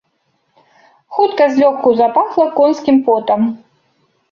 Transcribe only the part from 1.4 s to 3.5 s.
злёгку запахла конскім потам.